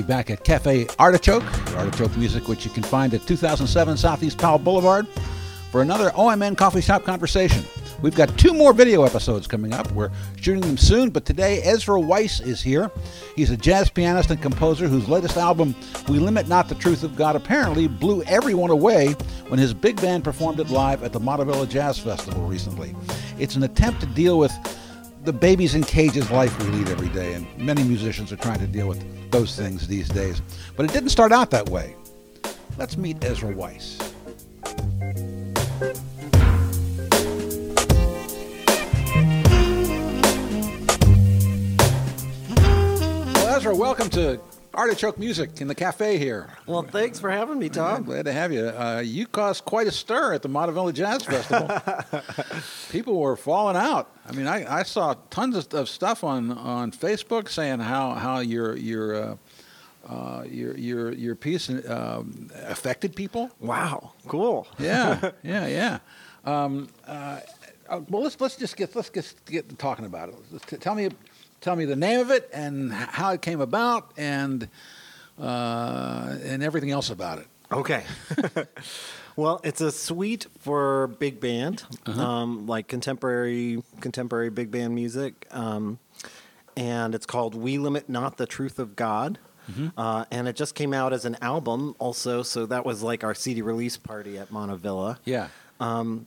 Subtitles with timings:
[0.00, 1.44] me back at Cafe Artichoke,
[1.76, 5.06] Artichoke Music, which you can find at 2007 Southeast Powell Boulevard,
[5.70, 7.62] for another OMN Coffee Shop conversation.
[8.00, 9.92] We've got two more video episodes coming up.
[9.92, 10.10] We're
[10.40, 12.90] shooting them soon, but today Ezra Weiss is here.
[13.36, 15.74] He's a jazz pianist and composer whose latest album,
[16.08, 19.12] We Limit Not the Truth of God, apparently blew everyone away
[19.48, 22.94] when his big band performed it live at the Montavilla Jazz Festival recently.
[23.38, 24.52] It's an attempt to deal with
[25.24, 28.66] the babies in cages life we lead every day, and many musicians are trying to
[28.66, 30.40] deal with those things these days.
[30.76, 31.94] But it didn't start out that way.
[32.78, 33.98] Let's meet Ezra Weiss.
[43.34, 44.40] Well, Ezra, welcome to
[44.72, 46.48] Artichoke Music in the cafe here.
[46.66, 48.02] Well, thanks for having me, I'm Tom.
[48.04, 48.66] glad to have you.
[48.68, 52.22] Uh, you caused quite a stir at the Montavilla Jazz Festival.
[52.90, 54.14] People were falling out.
[54.26, 58.38] I mean, I, I saw tons of, of stuff on, on Facebook saying how how
[58.38, 59.36] your your uh,
[60.08, 63.50] uh, your your your piece um, affected people.
[63.58, 64.68] Wow, cool.
[64.78, 65.98] Yeah, yeah, yeah.
[66.44, 67.40] Um, uh,
[67.88, 70.36] uh, well, let's let's just get let's get get to talking about it.
[70.66, 71.08] T- tell me
[71.60, 74.68] tell me the name of it and how it came about and
[75.38, 77.46] uh, and everything else about it.
[77.72, 78.04] Okay.
[79.36, 85.98] well, it's a suite for big band, um, like contemporary contemporary big band music, um,
[86.76, 89.38] and it's called "We Limit Not the Truth of God."
[89.96, 92.42] Uh, and it just came out as an album, also.
[92.42, 95.18] So that was like our CD release party at Montavilla.
[95.24, 95.46] Yeah.
[95.78, 96.26] Um,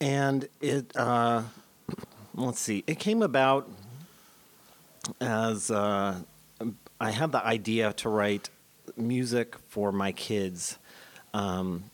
[0.00, 1.42] and it uh,
[2.34, 3.68] let's see it came about
[5.20, 6.16] as uh,
[7.00, 8.50] i had the idea to write
[8.96, 10.78] music for my kids
[11.32, 11.84] um,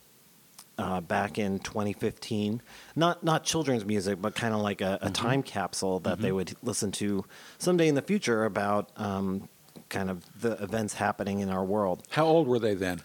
[0.79, 2.61] uh, back in 2015
[2.97, 6.55] not not children's music but kind of like a, a time capsule that they would
[6.63, 7.25] listen to
[7.59, 9.49] someday in the future about um,
[9.89, 12.03] kind of the events happening in our world.
[12.11, 13.03] How old were they then?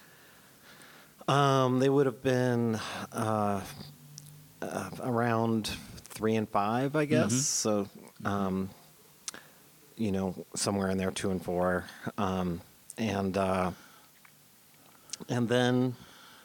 [1.28, 2.80] um, they would have been
[3.12, 3.62] uh,
[4.62, 5.72] uh, around
[6.04, 7.34] three and five, I guess.
[7.34, 7.88] So,
[8.24, 8.70] um,
[9.98, 11.86] you know, somewhere in there, two and four,
[12.18, 12.62] um,
[12.98, 13.72] and uh,
[15.30, 15.96] and then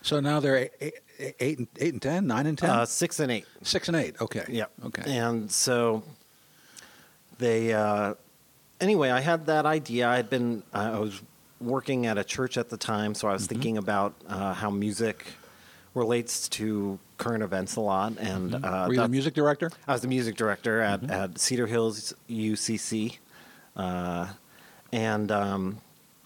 [0.02, 3.20] So now they're eight, eight, eight, and, eight and ten, nine and ten, uh, six
[3.20, 3.46] and eight.
[3.62, 4.20] six and eight.
[4.20, 4.44] Okay.
[4.48, 4.66] Yeah.
[4.86, 5.18] Okay.
[5.18, 6.02] And so
[7.38, 8.14] they, uh,
[8.80, 10.08] anyway, I had that idea.
[10.08, 11.20] I had been, I was
[11.60, 15.26] working at a church at the time, so I was thinking about uh, how music
[15.94, 18.14] relates to current events a lot.
[18.18, 19.70] And uh, Were you the music director?
[19.86, 23.18] I was the music director at, at Cedar Hills UCC,
[23.76, 25.80] and um,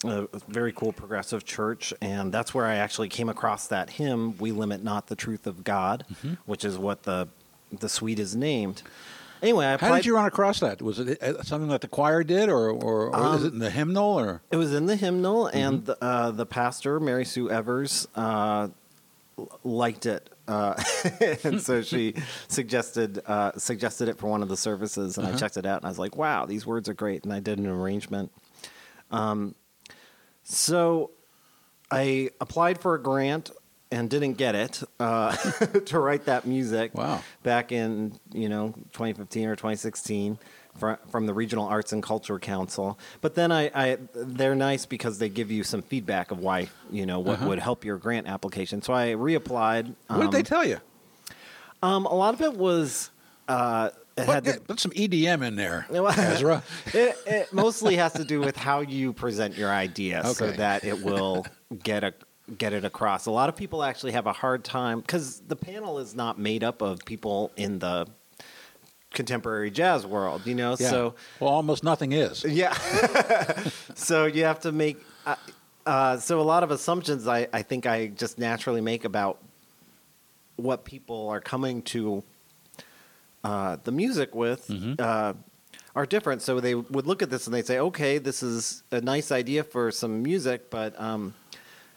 [0.04, 1.94] a very cool progressive church.
[2.00, 5.64] And that's where I actually came across that hymn, "We Limit Not the Truth of
[5.64, 6.04] God,"
[6.46, 7.28] which is what the
[7.72, 8.82] the suite is named.
[9.42, 10.80] Anyway, I How did you run across that?
[10.80, 13.58] Was it uh, something that the choir did, or, or, or is Um, it in
[13.58, 17.50] the hymnal, or It was in the hymnal, and the, uh, the pastor, Mary Sue
[17.50, 18.68] Evers, uh,
[19.62, 20.74] liked it, uh,
[21.44, 22.14] and so she
[22.48, 25.86] suggested uh, suggested it for one of the services, and I checked it out, and
[25.86, 28.30] I was like, "Wow, these words are great!" And I did an arrangement.
[29.10, 29.54] Um,
[30.42, 31.10] so
[31.90, 33.50] I applied for a grant
[33.90, 35.34] and didn't get it uh,
[35.86, 36.94] to write that music.
[36.94, 37.22] Wow.
[37.42, 40.38] Back in you know 2015 or 2016
[40.76, 42.98] fr- from the Regional Arts and Culture Council.
[43.20, 47.06] But then I, I they're nice because they give you some feedback of why you
[47.06, 47.48] know what Uh-huh.
[47.48, 48.82] would help your grant application.
[48.82, 49.94] So I reapplied.
[50.08, 50.78] what did they um, tell you?
[51.82, 53.10] Um, a lot of it was.
[53.48, 56.62] Uh, it Put, had to, put some EDM in there, Ezra.
[56.94, 61.02] it, it mostly has to do with how you present your idea so that it
[61.02, 61.44] will
[61.82, 62.14] get a
[62.56, 63.26] get it across.
[63.26, 66.62] A lot of people actually have a hard time because the panel is not made
[66.62, 68.06] up of people in the
[69.14, 70.76] contemporary jazz world, you know.
[70.78, 70.90] Yeah.
[70.90, 72.44] So well, almost nothing is.
[72.44, 72.74] yeah,
[73.94, 74.98] so you have to make.
[75.24, 75.36] Uh,
[75.86, 79.38] uh, so a lot of assumptions I, I think I just naturally make about
[80.56, 82.22] what people are coming to
[83.42, 84.94] uh, the music with Mm-hmm.
[84.98, 85.32] uh,
[85.96, 86.42] are different.
[86.42, 89.62] So they would look at this and they'd say, okay, this is a nice idea
[89.62, 91.34] for some music, but um,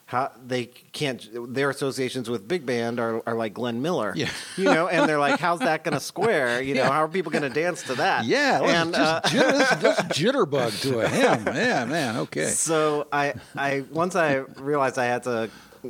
[0.08, 1.54] how they can't.
[1.54, 4.30] Their associations with big band are, are like Glenn Miller, Yeah.
[4.56, 6.62] you know, and they're like, how's that going to square?
[6.62, 6.92] You know, Yeah.
[6.92, 8.24] how are people going to dance to that?
[8.26, 11.46] Yeah, let's and uh, just, jitter, just jitterbug to a hymn.
[11.54, 12.16] Yeah, man.
[12.18, 12.48] Okay.
[12.48, 15.50] so I, I once I realized I had to,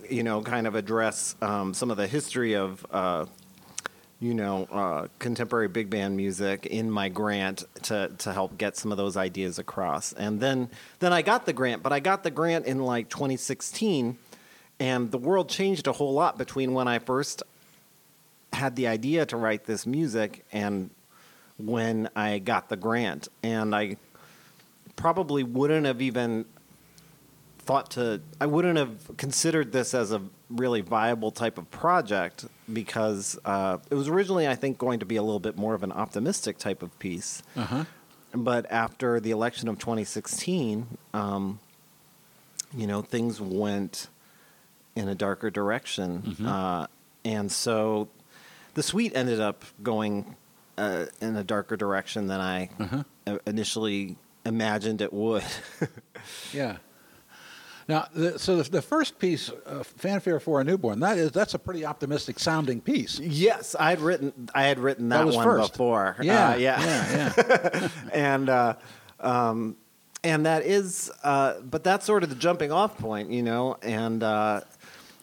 [0.09, 3.25] you know, kind of address um, some of the history of, uh,
[4.19, 8.91] you know, uh, contemporary big band music in my grant to to help get some
[8.91, 10.13] of those ideas across.
[10.13, 10.69] And then
[10.99, 14.17] then I got the grant, but I got the grant in like 2016,
[14.79, 17.43] and the world changed a whole lot between when I first
[18.53, 20.89] had the idea to write this music and
[21.57, 23.27] when I got the grant.
[23.43, 23.97] And I
[24.95, 26.45] probably wouldn't have even
[27.59, 33.37] thought to I wouldn't have considered this as a really viable type of project because
[33.45, 35.91] uh, it was originally I think going to be a little bit more of an
[35.91, 37.43] optimistic type of piece.
[37.55, 37.83] Uh-huh.
[38.33, 41.59] But after the election of 2016, um,
[42.75, 44.07] you know, things went
[44.95, 46.47] in a darker direction, Mm-hmm.
[46.47, 46.87] uh,
[47.25, 48.07] and so
[48.73, 50.35] the suite ended up going
[50.77, 53.03] uh, in a darker direction than I Uh-huh.
[53.25, 54.15] uh, initially
[54.45, 55.43] imagined it would.
[56.53, 56.77] Yeah.
[57.87, 61.53] Now, the, so the, the first piece, uh, "Fanfare for a Newborn," that is that's
[61.53, 63.19] a pretty optimistic sounding piece.
[63.19, 65.71] yes, I had written I had written that, That was one first.
[65.73, 66.17] before.
[66.21, 67.87] Yeah, Uh, yeah, yeah, yeah.
[68.13, 68.73] and uh,
[69.21, 69.77] um,
[70.23, 73.77] and that is, uh, but that's sort of the jumping off point, you know.
[73.81, 74.61] And uh,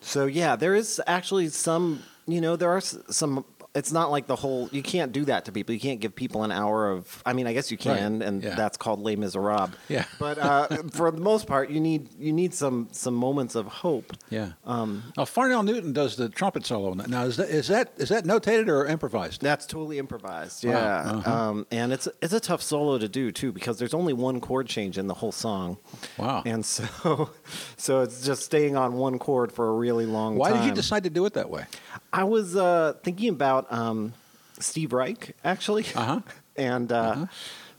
[0.01, 3.45] so yeah, there is actually some, you know, there are s- some.
[3.75, 4.69] It's not like the whole.
[4.71, 5.75] You can't do that to people.
[5.75, 7.23] You can't give people an hour of.
[7.27, 8.55] I mean, I guess you can, Right, and yeah.
[8.55, 9.71] that's called Les Miserables.
[9.89, 10.05] Yeah.
[10.21, 14.13] But uh, for the most part, you need you need some some moments of hope.
[14.31, 14.53] Yeah.
[14.65, 16.93] Um, now, Farnell Newton does the trumpet solo.
[16.93, 17.09] in that.
[17.09, 19.43] Now, is that is that is that notated or improvised?
[19.43, 20.65] That's totally improvised.
[20.65, 21.33] Wow, Yeah, uh-huh.
[21.33, 24.69] um, and it's it's a tough solo to do too because there's only one chord
[24.69, 25.79] change in the whole song.
[26.17, 26.43] Wow.
[26.47, 27.31] And so,
[27.77, 30.59] so it's just staying on one chord for a really long Why time.
[30.59, 31.65] Why did you decide to do it that way?
[32.13, 34.13] I was uh, thinking about um,
[34.61, 36.21] Steve Reich actually, Uh-huh.
[36.57, 37.27] and uh,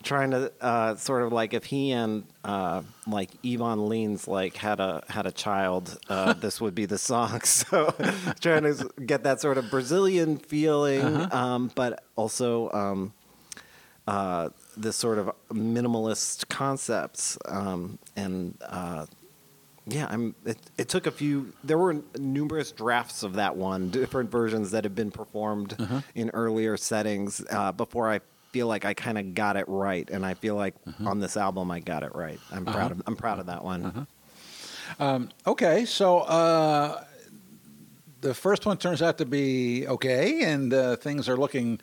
[0.04, 4.80] trying to uh, sort of like if he and uh, like Ivan Lins like had
[4.80, 7.42] a had a child, uh, this would be the song.
[7.46, 7.94] So
[8.42, 11.38] trying to get that sort of Brazilian feeling, Uh-huh.
[11.38, 12.70] um, but also.
[12.72, 13.14] Um,
[14.08, 19.08] uh, this sort of minimalist concepts um, and uh,
[19.88, 20.34] yeah, I'm.
[20.46, 21.54] It, it took a few.
[21.64, 26.02] There were numerous drafts of that one, different versions that have been performed Uh-huh.
[26.16, 28.20] in earlier settings uh, before I
[28.52, 31.10] feel like I kind of got it right, and I feel like Uh-huh.
[31.10, 32.40] on this album I got it right.
[32.52, 33.02] I'm proud of.
[33.06, 34.06] I'm proud of that one.
[35.00, 35.20] Uh-huh.
[35.48, 37.04] Okay, so uh,
[38.22, 41.80] the first one turns out to be okay, and uh, things are looking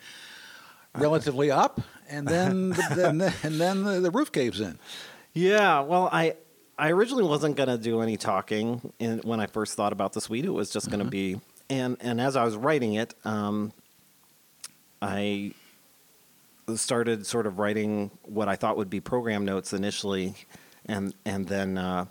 [0.95, 1.79] relatively up,
[2.09, 4.77] and then the, then the, and then the, the roof caves in.
[5.33, 6.35] Yeah, well, I
[6.77, 10.45] I originally wasn't gonna do any talking in, when I first thought about the suite.
[10.45, 11.39] It was just gonna be,
[11.69, 13.73] and and as I was writing it, um,
[15.01, 15.53] I
[16.75, 20.35] started sort of writing what I thought would be program notes initially,
[20.85, 22.05] and and then uh,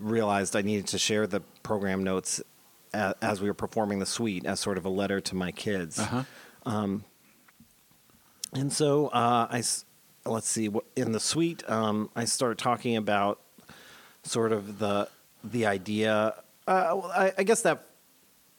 [0.00, 2.40] realized I needed to share the program notes
[2.94, 5.98] a, as we were performing the suite as sort of a letter to my kids.
[5.98, 6.22] Uh-huh.
[8.52, 9.62] And so uh, I,
[10.26, 13.40] let's see, in the suite, um, I start talking about
[14.22, 15.08] sort of the
[15.44, 16.34] the idea.
[16.66, 17.86] Uh, well, I, I guess that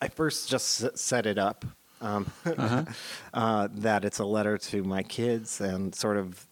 [0.02, 1.66] I first just set it up
[2.02, 2.32] um,
[3.34, 6.46] uh, that it's a letter to my kids and sort of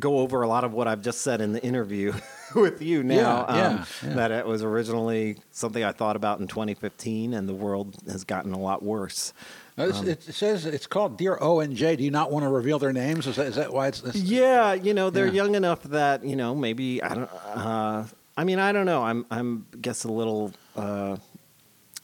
[0.00, 2.12] go over a lot of what I've just said in the interview
[2.54, 3.46] with you now.
[3.48, 4.14] Yeah, yeah, um, yeah.
[4.14, 8.52] That it was originally something I thought about in 2015, and the world has gotten
[8.52, 9.32] a lot worse.
[9.76, 11.96] This- it says it's called Dear O and J.
[11.96, 13.26] Do you not want to reveal their names?
[13.26, 14.16] Is that, is that why it's this?
[14.16, 15.32] Yeah, you know they're Yeah.
[15.44, 17.30] young enough that you know maybe I don't.
[17.54, 18.04] Uh,
[18.36, 19.02] I mean, I don't know.
[19.02, 21.16] I'm I'm guess a little uh,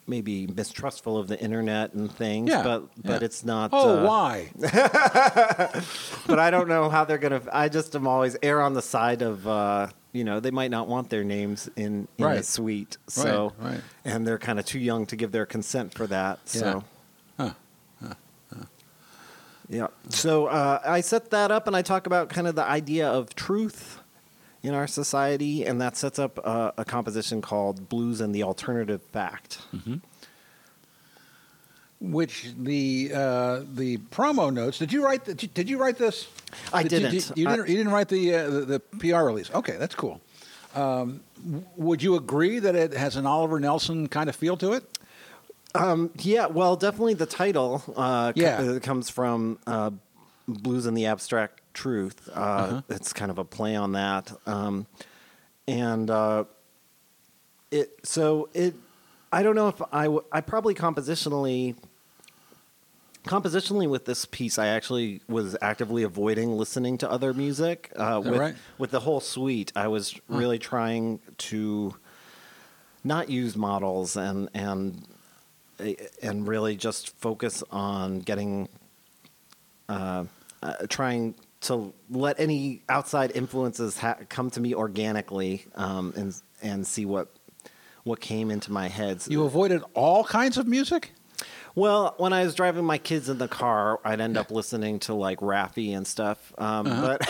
[0.07, 2.49] maybe mistrustful of the internet and things.
[2.51, 3.27] Yeah, but but yeah.
[3.27, 3.71] it's not.
[3.73, 4.51] Oh, uh, why?
[6.27, 7.41] But I don't know how they're gonna.
[7.53, 9.47] I just am always err on the side of.
[9.47, 12.39] Uh, you know, they might not want their names in, in Right.
[12.39, 13.81] the suite, so Right, right.
[14.07, 16.39] and they're kind of too young to give their consent for that.
[16.49, 16.83] So,
[17.39, 17.51] Huh.
[19.71, 19.89] Yeah.
[20.09, 23.35] So uh, I set that up and I talk about kind of the idea of
[23.35, 24.01] truth
[24.63, 29.01] in our society, and that sets up uh, a composition called Blues and the Alternative
[29.03, 29.59] Fact.
[32.01, 34.79] Which the uh, the promo notes?
[34.79, 35.25] Did you write?
[35.25, 36.29] Did you, did you write this?
[36.73, 37.13] I Did you- didn't.
[37.29, 37.69] did- You, I- didn't.
[37.69, 39.51] You didn't write the, uh, the the PR release.
[39.53, 40.21] Okay, that's cool.
[40.77, 41.21] Um,
[41.77, 44.85] would you agree that it has an Oliver Nelson kind of feel to it?
[45.75, 48.61] Yeah, well, definitely the title uh, Yeah.
[48.61, 49.91] uh, comes from uh,
[50.47, 52.29] Blues in the Abstract Truth.
[52.35, 52.83] Uh, Uh-huh.
[52.89, 54.33] It's kind of a play on that.
[54.47, 54.87] Um,
[55.67, 56.45] and uh,
[57.71, 58.75] it so it
[59.31, 61.77] I don't know if I w- I probably compositionally
[63.27, 68.39] compositionally with this piece I actually was actively avoiding listening to other music uh, with
[68.41, 68.55] right?
[68.79, 71.95] with the whole suite I was really trying to
[73.05, 75.07] not use models and and
[76.23, 78.69] and really just focus on getting
[79.89, 80.25] uh,
[80.63, 86.87] uh, trying to let any outside influences ha- come to me organically um, and and
[86.87, 87.29] see what
[88.05, 89.23] what came into my head.
[89.29, 91.13] You avoided all kinds of music.
[91.75, 95.15] Well, when I was driving my kids in the car, I'd end up listening to
[95.15, 96.53] like Raffi and stuff.
[96.59, 97.29] Um, But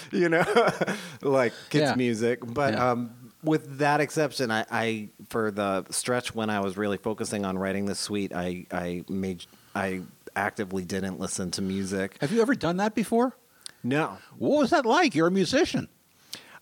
[0.12, 0.44] you know,
[1.22, 1.90] like kids Uh-huh.
[1.92, 1.94] Yeah.
[1.94, 2.40] music.
[2.44, 2.90] But Yeah.
[2.90, 7.56] um, with that exception, I, I for the stretch when I was really focusing on
[7.58, 10.02] writing this suite, I I made I
[10.34, 12.18] actively didn't listen to music.
[12.20, 13.34] Have you ever done that before?
[13.82, 15.14] No, What was that like?
[15.14, 15.88] You're a musician.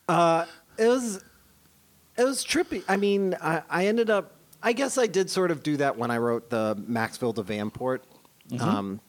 [0.08, 0.44] Uh,
[0.78, 1.24] it was
[2.16, 2.82] it was trippy.
[2.86, 4.32] I mean, I, I ended up.
[4.62, 8.00] I guess I did sort of do that when I wrote the Maxfield of Vanport
[8.60, 9.00] um,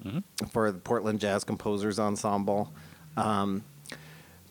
[0.52, 2.74] for the Portland Jazz Composers Ensemble.
[3.16, 3.64] Um,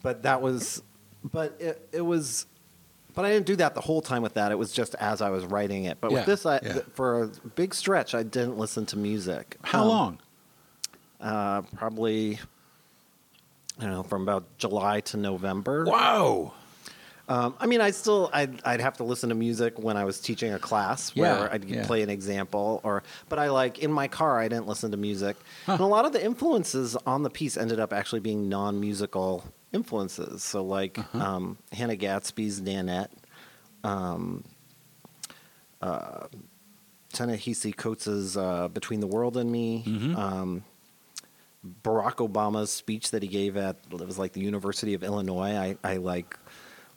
[0.03, 0.83] but that was,
[1.23, 2.47] but it, it was,
[3.15, 4.53] but I didn't do that the whole time with that.
[4.53, 5.99] It was just as I was writing it.
[6.01, 6.73] But Yeah, with this, I, yeah.
[6.75, 9.57] th- for a big stretch, I didn't listen to music.
[9.63, 10.19] How Um, long?
[11.21, 12.39] Uh, probably,
[13.79, 15.85] I don't know, from about July to November.
[15.87, 16.53] Wow.
[17.27, 20.21] Um, I mean, I still I'd, I'd have to listen to music when I was
[20.21, 21.87] teaching a class where Yeah, I'd yeah.
[21.87, 25.37] play an example, or but I like in my car I didn't listen to music,
[25.67, 29.43] and a lot of the influences on the piece ended up actually being non-musical
[29.75, 30.43] influences.
[30.43, 31.19] So like Uh-huh.
[31.19, 33.13] um, Hannah Gadsby's Nanette,
[33.83, 34.45] um,
[35.83, 36.27] uh,
[37.13, 37.73] Ta-Nehisi
[38.37, 39.85] uh, Between the World and Me.
[39.87, 40.17] Mhm.
[40.17, 40.65] Um,
[41.83, 45.57] Barack Obama's speech that he gave at it was like the University of Illinois.
[45.57, 46.39] I, I like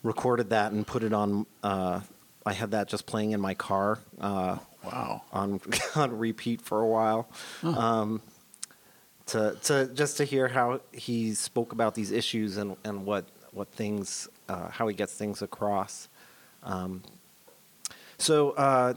[0.03, 1.45] recorded that and put it on.
[1.63, 2.01] Uh,
[2.45, 5.21] I had that just playing in my car uh, Wow.
[5.31, 5.61] on
[5.95, 7.29] on repeat for a while.
[7.63, 8.21] Um,
[9.27, 13.67] to to just to hear how he spoke about these issues and and what what
[13.69, 16.07] things uh, how he gets things across.
[16.63, 17.03] Um,
[18.17, 18.93] so, uh,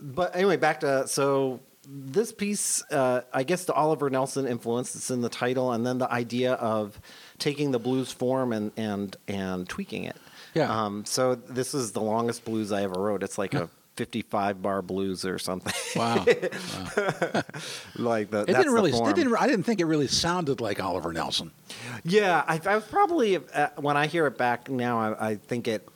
[0.00, 2.82] but anyway, back to so this piece.
[2.90, 4.94] Uh, I guess the Oliver Nelson influence.
[4.94, 6.98] It's in the title, and then the idea of
[7.38, 10.16] taking the blues form and and and tweaking it.
[10.54, 10.70] Yeah.
[10.70, 13.22] Um, so this is the longest blues I ever wrote.
[13.22, 15.72] It's like a 55 bar blues or something.
[15.96, 16.24] Wow.
[17.96, 18.90] like the It that's didn't really.
[18.92, 19.36] It didn't.
[19.36, 21.50] I didn't think it really sounded like Oliver Nelson.
[22.04, 25.68] Yeah, I, I was probably uh, when I hear it back now, I, I think
[25.68, 25.88] it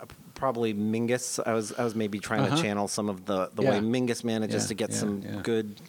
[0.00, 1.40] uh, probably Mingus.
[1.46, 2.56] I was I was maybe trying Uh-huh.
[2.56, 3.70] to channel some of the the Yeah.
[3.70, 5.80] way Mingus manages Yeah, to get yeah, some good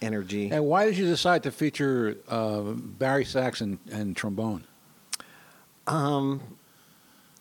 [0.00, 0.50] energy.
[0.50, 4.64] And why did you decide to feature uh, bari sax and, and trombone?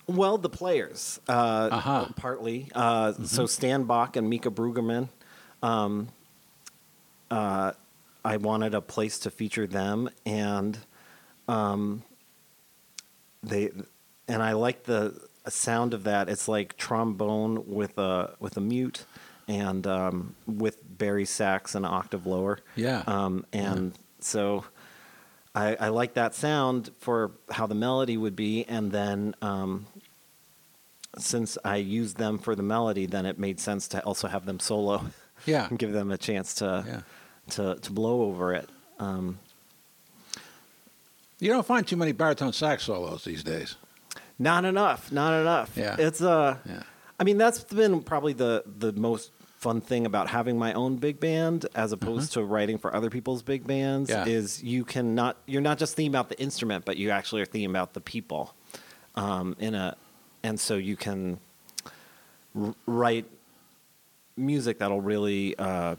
[0.08, 2.08] Well, the players, uh, Uh-huh.
[2.16, 2.70] partly.
[2.76, 5.10] Uh, So Stan Bock and Mieke Bruggeman.
[5.64, 6.10] Um,
[7.30, 7.72] uh,
[8.26, 10.78] I wanted a place to feature them, and
[11.48, 12.04] um,
[13.44, 13.72] they
[14.28, 16.30] and I like the sound of that.
[16.30, 19.06] It's like trombone with a with a mute,
[19.48, 22.60] and um, with bari sax an octave lower.
[22.76, 23.04] Yeah.
[23.08, 24.66] Um, and so
[25.54, 29.86] I, I like that sound for how the melody would be, and then um,
[31.18, 34.60] since I used them for the melody, then it made sense to also have them
[34.60, 35.04] solo.
[35.46, 35.68] Yeah.
[35.70, 37.02] and give them a chance to Yeah.
[37.56, 38.70] to to blow over it.
[39.00, 39.40] Um,
[41.40, 43.76] You don't find too many baritone sax solos these days.
[44.40, 45.72] not enough, not enough.
[45.76, 45.96] Yeah.
[46.00, 46.84] it's uh, Yeah.
[47.20, 49.32] I mean that's been probably the the most
[49.62, 53.44] fun thing about having my own big band as opposed to writing for other people's
[53.44, 54.24] big bands Uh-huh.
[54.28, 54.36] Yeah.
[54.38, 57.46] is you can not you're not just thinking about the instrument but you actually are
[57.54, 58.44] thinking about the people
[59.16, 59.96] um, in a
[60.42, 61.38] and so you can
[62.60, 63.26] r- write
[64.36, 65.96] music that'll really uh,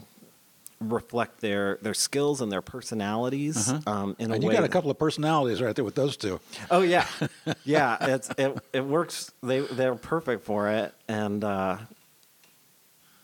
[0.81, 3.92] reflect their their skills and their personalities Uh-huh.
[3.92, 6.16] um, in a And you way got a couple of personalities right there with those
[6.16, 6.40] two.
[6.71, 7.07] Oh yeah,
[7.64, 7.97] yeah.
[8.14, 9.31] It's it it works.
[9.42, 11.76] They they're perfect for it, and uh,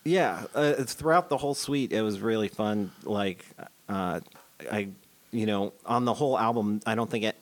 [0.03, 1.91] yeah, uh, throughout the whole suite.
[1.93, 2.91] It was really fun.
[3.03, 3.45] Like
[3.87, 4.19] uh,
[4.71, 4.89] I,
[5.31, 7.35] you know, on the whole album, I don't think it.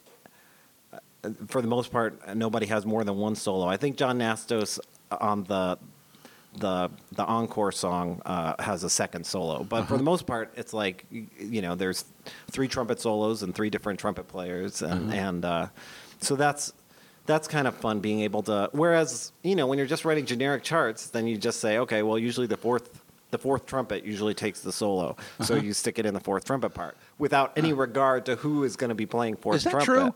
[0.94, 3.68] uh, For the most part, nobody has more than one solo.
[3.68, 4.80] I think John Nastos
[5.12, 5.78] on the
[6.58, 10.74] the the encore song uh, has a second solo, but for the most part, it's
[10.74, 12.06] like you know, there's
[12.50, 15.68] three trumpet solos and three different trumpet players, and and uh,
[16.20, 16.74] so that's
[17.28, 18.70] that's kind of fun being able to.
[18.72, 22.18] Whereas you know, when you're just writing generic charts, then you just say, okay, well,
[22.18, 23.02] usually the fourth.
[23.30, 26.70] The fourth trumpet usually takes the solo, so you stick it in the fourth trumpet
[26.70, 29.86] part without any regard to who is going to be playing fourth Is that trumpet.
[29.86, 30.14] true?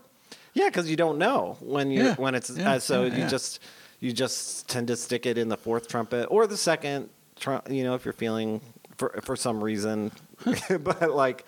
[0.54, 3.28] Yeah, because you don't know when you Yeah, when it's yeah, uh, so yeah, you
[3.28, 3.60] just
[4.00, 7.10] you just tend to stick it in the fourth trumpet or the second.
[7.36, 8.62] Tr- you know, if you're feeling
[8.96, 10.10] for for some reason,
[10.80, 11.44] but like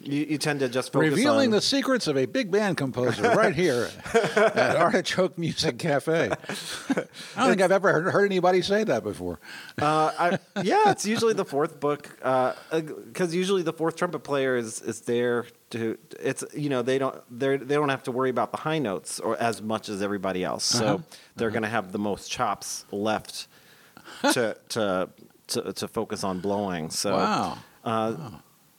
[0.00, 1.10] you, you tend to just focus on.
[1.16, 6.30] Revealing on the secrets of a big band composer right here at Artichoke Music Cafe.
[6.90, 6.94] I
[7.36, 9.40] don't think I've ever heard, heard anybody say that before.
[9.80, 14.80] uh, I, yeah, it's usually the fourth book because usually the fourth trumpet player is
[14.82, 18.52] is there to it's you know they don't they they don't have to worry about
[18.52, 20.98] the high notes or as much as everybody else, so Uh-huh.
[21.36, 23.48] they're going to have the most chops left
[24.32, 25.08] to to
[25.48, 26.88] to to focus on blowing.
[26.90, 27.58] So Wow.
[27.84, 28.14] Uh,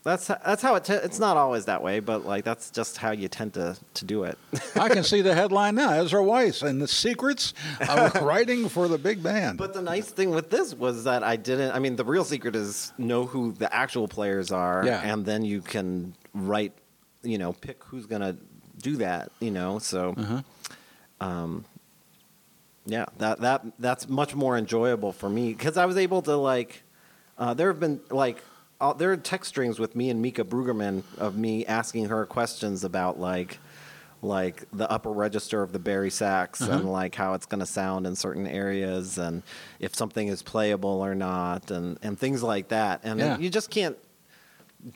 [0.03, 0.85] that's that's how it.
[0.85, 4.05] Te- it's not always that way, but like that's just how you tend to to
[4.05, 4.37] do it.
[4.75, 7.53] I can see the headline now: Ezra Weiss and the secrets
[7.87, 9.57] of writing for the big band.
[9.57, 11.71] But the nice thing with this was that I didn't.
[11.71, 15.01] I mean, the real secret is know who the actual players are, Yeah.
[15.01, 16.73] and then you can write.
[17.21, 18.37] You know, pick who's gonna
[18.81, 19.31] do that.
[19.41, 20.13] You know, so.
[20.17, 20.41] Uh-huh.
[21.21, 21.65] Um,
[22.85, 26.83] yeah, that that that's much more enjoyable for me because I was able to like.
[27.37, 28.41] Uh, there have been like
[28.81, 32.83] uh, there are text strings with me and Mieke Bruggeman of me asking her questions
[32.83, 33.59] about like
[34.21, 36.73] like the upper register of the bari sax Uh-huh.
[36.73, 39.43] and like how it's going to sound in certain areas and
[39.79, 43.37] if something is playable or not and and things like that and Yeah.
[43.37, 43.97] you just can't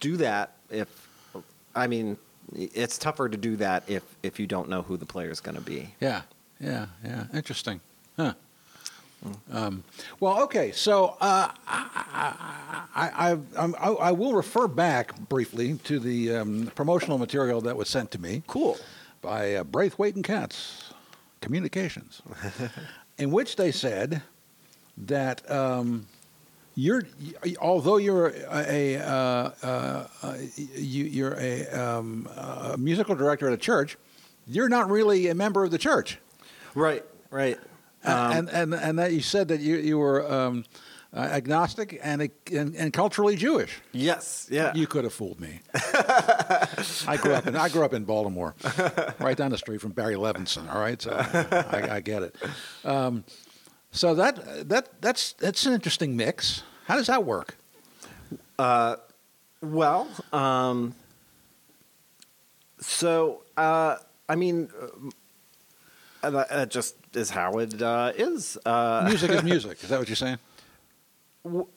[0.01, 0.89] do that if
[1.75, 2.17] I mean
[2.53, 5.55] it's tougher to do that if if you don't know who the player is going
[5.55, 5.95] to be.
[6.01, 6.21] Yeah,
[6.59, 7.25] yeah, yeah.
[7.33, 7.79] Interesting.
[8.17, 8.33] Huh.
[9.51, 9.83] Um,
[10.19, 10.71] well, okay.
[10.71, 12.33] So uh, I,
[12.95, 13.37] I, I,
[13.79, 18.21] I, I will refer back briefly to the um, promotional material that was sent to
[18.21, 18.77] me Cool.
[19.21, 20.93] by uh, Braithwaite and Katz
[21.41, 22.21] Communications,
[23.17, 24.21] in which they said
[24.97, 26.07] that um,
[26.75, 27.03] you're,
[27.45, 30.37] y- although you're a, a uh, uh, uh,
[30.75, 33.97] you, you're a, um, a musical director at a church,
[34.47, 36.17] you're not really a member of the church.
[36.75, 37.57] Right, right.
[38.05, 40.65] Um, and, and and that you said that you you were um,
[41.13, 43.79] uh, agnostic and, and and culturally Jewish.
[43.91, 44.73] yes, yeah.
[44.73, 45.61] You could have fooled me.
[45.73, 48.55] I grew up in I grew up in Baltimore,
[49.19, 50.73] right down the street from Barry Levinson.
[50.73, 52.35] All right, so I, I get it.
[52.83, 53.23] Um,
[53.91, 56.63] so that that that's that's an interesting mix.
[56.85, 57.55] How does that work?
[59.61, 60.93] Well, um,
[62.79, 63.95] so uh,
[64.27, 64.87] I mean, uh,
[66.31, 68.57] that that just is how it uh, is.
[68.65, 69.83] Uh, Music is music.
[69.83, 70.37] Is that what you're saying?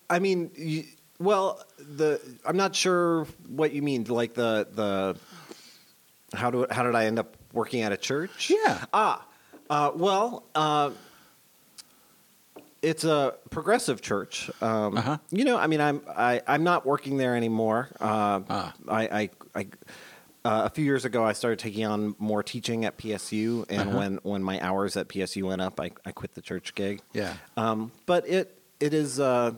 [0.08, 0.84] I mean, you,
[1.18, 4.04] well, the I'm not sure what you mean.
[4.04, 5.16] Like the the
[6.36, 8.50] how do how did I end up working at a church?
[8.50, 8.84] Yeah.
[8.92, 9.24] Ah,
[9.70, 10.90] uh, well, uh,
[12.82, 14.50] it's a progressive church.
[14.62, 15.18] Um, Uh-huh.
[15.30, 17.88] You know, I mean, I'm I, I'm not working there anymore.
[18.00, 18.74] Uh, Ah.
[18.88, 19.66] I, I, I
[20.46, 23.98] uh, a few years ago, I started taking on more teaching at PSU, and Uh-huh.
[23.98, 27.00] when when my hours at PSU went up, I, I quit the church gig.
[27.12, 27.34] Yeah.
[27.56, 29.18] Um, but it it is.
[29.18, 29.52] Uh,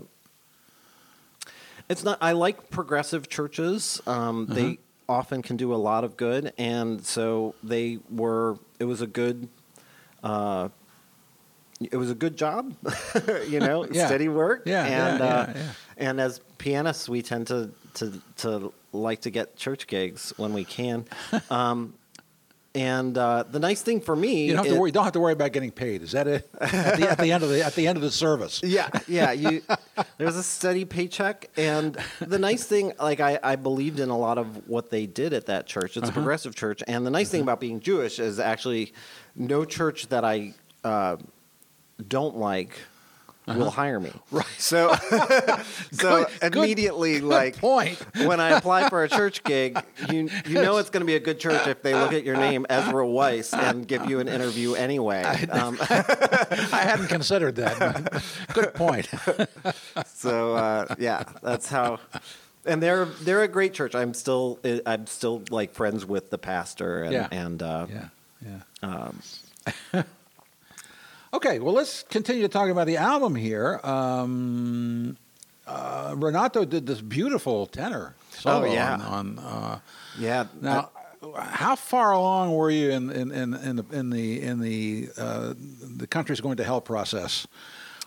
[1.89, 2.19] it's not.
[2.21, 4.01] I like progressive churches.
[4.07, 4.55] Um, Uh-huh.
[4.55, 8.59] They often can do a lot of good, and so they were.
[8.79, 9.49] It was a good.
[10.23, 10.69] Uh,
[11.81, 12.75] it was a good job,
[13.49, 14.07] you know, Yeah.
[14.07, 14.63] steady work.
[14.67, 15.63] Yeah, and yeah, uh, yeah.
[15.97, 20.65] and as pianists, we tend to to to like to get church gigs when we
[20.65, 21.05] can.
[21.51, 21.95] Um,
[22.75, 24.89] and uh, the nice thing for me, You don't have to worry.
[24.91, 26.03] You don't have to worry about getting paid.
[26.03, 26.49] Is that it?
[26.61, 28.61] At the, at the end of the at the end of the service.
[28.65, 29.33] yeah, yeah.
[29.33, 29.63] You
[30.19, 34.39] there's a steady paycheck, and the nice thing, like I, I believed in a lot
[34.39, 35.97] of what they did at that church.
[35.97, 38.93] It's a progressive church, and the nice thing about being Jewish is actually
[39.35, 41.17] no church that I uh,
[42.07, 42.79] don't like
[43.47, 44.13] will hire me.
[44.31, 44.45] Right.
[44.59, 44.95] So,
[45.93, 47.99] so Good- immediately, good like point.
[48.27, 51.21] when I apply for a church gig, you you know it's going to be a
[51.21, 54.75] good church if they look at your name, Ezra Weiss, and give you an interview
[54.75, 55.23] anyway.
[55.51, 58.23] Um, I hadn't considered that.
[58.53, 59.09] Good point.
[60.07, 62.01] so uh, yeah, that's how.
[62.67, 63.95] And they're they're a great church.
[63.95, 67.29] I'm still I'm still like friends with the pastor and Yeah.
[67.31, 68.09] and uh, Yeah,
[68.45, 68.61] yeah.
[69.95, 70.05] um,
[71.33, 73.81] Okay, well, let's continue talking about the album here.
[73.85, 75.17] Um,
[75.67, 78.95] uh, Renato did this beautiful tenor solo Oh, yeah.
[78.95, 79.03] on.
[79.03, 79.79] on uh,
[80.19, 80.47] yeah.
[80.63, 80.91] now,
[81.37, 85.53] how far along were you in in, in, in the in the in the uh,
[85.97, 87.47] the country's going to hell process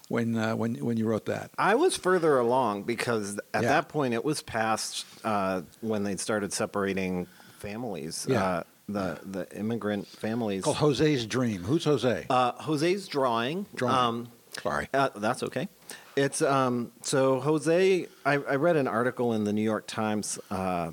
[0.08, 1.52] when uh, when when you wrote that?
[1.60, 3.70] I was further along because at Yeah.
[3.70, 7.28] that point it was past uh, when they started separating
[7.60, 8.26] families.
[8.28, 8.64] Yeah.
[8.90, 10.64] The the immigrant families.
[10.64, 11.64] Called Jose's Dream.
[11.64, 12.26] Who's Jose?
[12.30, 13.66] Uh, Jose's drawing.
[13.76, 13.96] Drawing.
[13.96, 14.28] Um,
[14.62, 14.88] Sorry.
[14.94, 15.70] Uh, that's okay.
[16.16, 18.08] It's um, so Jose.
[18.26, 20.92] I, I read an article in the New York Times uh,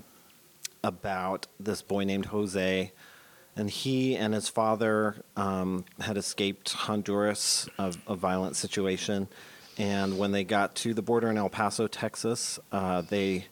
[0.84, 2.92] about this boy named Jose,
[3.56, 9.26] and he and his father um, had escaped Honduras, a, a violent situation,
[9.76, 13.46] and when they got to the border in El Paso, Texas, uh, they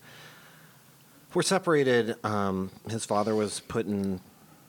[1.36, 2.16] were separated.
[2.24, 4.20] Um, his father was put in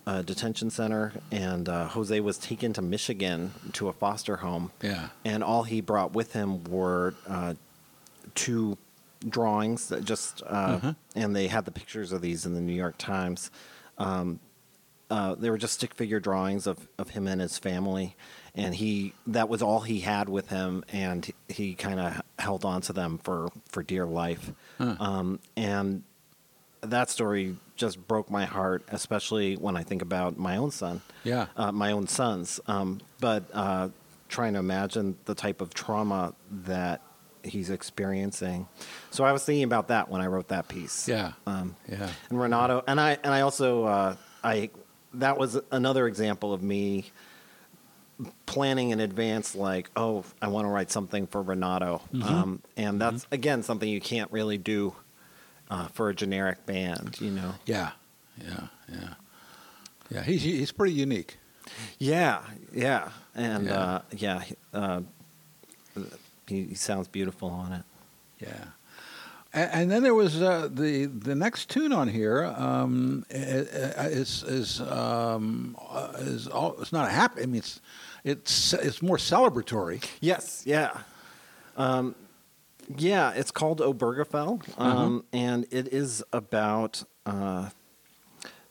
[0.05, 4.71] a detention center, and uh, Jose was taken to Michigan to a foster home.
[4.81, 5.09] Yeah.
[5.25, 7.53] And all he brought with him were uh,
[8.35, 8.77] two
[9.27, 10.95] drawings that just, uh, Mhm.
[11.15, 13.49] and they had the pictures of these in the New York Times.
[13.97, 14.39] Um,
[15.09, 18.15] uh, they were just stick figure drawings of, of him and his family,
[18.55, 22.65] and he that was all he had with him, and he, he kind of held
[22.65, 24.51] on to them for for dear life.
[24.77, 24.97] Huh.
[24.99, 26.03] Um, and
[26.81, 31.01] that story just broke my heart, especially when I think about my own son.
[31.23, 31.47] Yeah.
[31.55, 32.59] uh, my own sons.
[32.67, 33.89] Um, but uh,
[34.29, 36.33] trying to imagine the type of trauma
[36.65, 37.01] that
[37.43, 38.67] he's experiencing.
[39.11, 41.07] So I was thinking about that when I wrote that piece.
[41.07, 41.33] Yeah.
[41.45, 42.09] Um, yeah.
[42.29, 44.69] and Renato, and I and I also uh, I
[45.15, 47.11] that was another example of me
[48.45, 53.27] planning in advance, like, oh, I want to write something for Renato, um, and that's
[53.31, 54.95] again something you can't really do
[55.69, 57.53] uh, for a generic band, you know.
[57.65, 57.91] Yeah.
[58.43, 58.67] Yeah.
[58.91, 59.13] Yeah.
[60.09, 60.23] Yeah.
[60.23, 61.37] He's he's pretty unique.
[61.99, 62.41] Yeah,
[62.73, 63.73] yeah, and Yeah.
[63.79, 65.01] uh, yeah, uh,
[66.47, 67.83] he, he sounds beautiful on it.
[68.39, 68.63] Yeah.
[69.53, 74.79] And, and then there was uh, the the next tune on here um, is is
[74.81, 77.41] um, uh, is all, it's not a happy.
[77.43, 77.81] I mean, it's
[78.23, 80.05] it's it's more celebratory.
[80.21, 80.97] Yes, yeah.
[81.75, 82.15] Um,
[82.95, 87.69] yeah, it's called Obergefell, um, and it is about uh,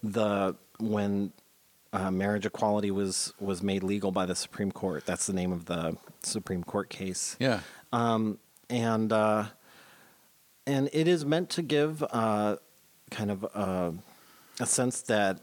[0.02, 1.33] the when
[1.92, 5.05] uh, marriage equality was was made legal by the Supreme Court.
[5.07, 7.37] That's the name of the Supreme Court case.
[7.38, 7.61] Yeah.
[7.92, 9.44] um, and uh,
[10.66, 12.57] and it is meant to give uh,
[13.11, 13.92] kind of uh,
[14.61, 15.38] a sense that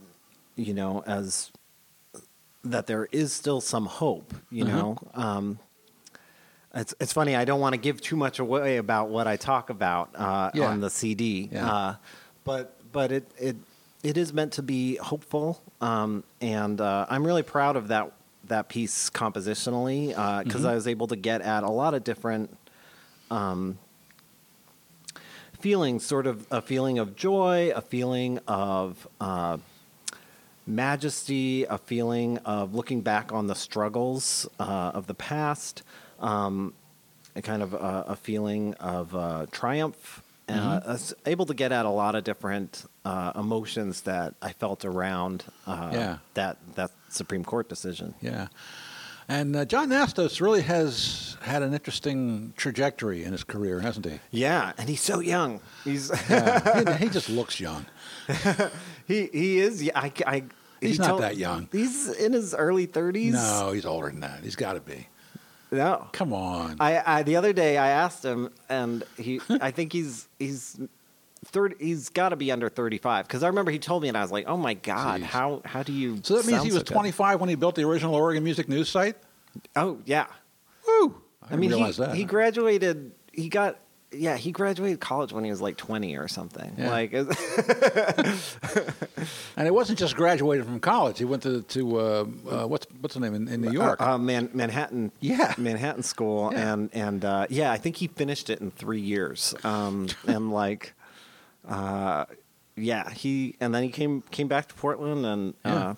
[0.56, 1.52] you know as
[2.64, 4.34] that there is still some hope.
[4.50, 4.68] You Mhm.
[4.68, 5.60] know, um,
[6.74, 7.36] it's it's funny.
[7.36, 10.66] I don't want to give too much away about what I talk about uh, Yeah.
[10.68, 11.72] on the CD, Yeah.
[11.72, 11.96] uh,
[12.44, 13.56] but but it it
[14.02, 18.12] it is meant to be hopeful, um, and uh, I'm really proud of that
[18.48, 20.10] that piece compositionally
[20.44, 20.70] because Mhm.
[20.70, 22.56] I was able to get at a lot of different
[23.32, 23.78] um,
[25.60, 29.58] feelings, sort of a feeling of joy, a feeling of uh,
[30.68, 35.82] majesty, a feeling of looking back on the struggles uh, of the past,
[36.24, 36.74] um,
[37.36, 40.20] a kind of a, a feeling of uh, triumph.
[40.20, 40.90] Uh, Mm-hmm.
[40.90, 44.84] I was able to get at a lot of different uh, emotions that I felt
[44.84, 46.18] around uh, Yeah.
[46.34, 48.14] that that Supreme Court decision.
[48.22, 48.48] Yeah.
[49.30, 54.20] And uh, John Nastos really has had an interesting trajectory in his career, hasn't he?
[54.32, 55.62] Yeah, and he's so young.
[55.86, 56.98] He's Yeah.
[56.98, 57.86] he, he just looks young.
[59.08, 59.82] he he is.
[59.82, 60.44] Yeah, I, I,
[60.82, 61.70] He's he not that young.
[61.72, 63.34] He's in his early thirties.
[63.34, 64.44] No, he's older than that.
[64.44, 65.08] He's got to be.
[65.74, 66.08] No.
[66.12, 66.78] Come on.
[66.80, 70.80] I, I the other day I asked him, and he I think he's he's
[71.46, 71.76] third.
[71.80, 74.22] He's got to be under thirty five because I remember he told me, and I
[74.22, 75.26] was like, oh my god, Jeez.
[75.26, 76.20] how how do you?
[76.24, 76.94] so that means he was so good?
[76.94, 79.18] 25 when he built the original Oregon Music News site?
[79.76, 80.28] Oh yeah.
[80.88, 81.22] Woo!
[81.42, 82.16] I, I, didn't mean, he, that.
[82.16, 83.12] he graduated.
[83.32, 83.80] He got.
[84.14, 86.76] Yeah, he graduated college when he was like 20 or something.
[86.78, 86.90] Yeah.
[86.90, 87.14] Like,
[89.58, 91.18] and it wasn't just graduated from college.
[91.18, 94.02] He went to, to uh, uh, what's, what's the name, in, in New York?
[94.02, 95.12] Uh, uh, Man, Manhattan.
[95.20, 95.54] Yeah.
[95.58, 96.74] Manhattan School, Yeah.
[96.74, 99.54] and and uh, yeah, I think he finished it in three years.
[99.64, 100.94] Um, and like,
[101.68, 102.26] uh,
[102.76, 105.94] yeah, he and then he came came back to Portland, and uh,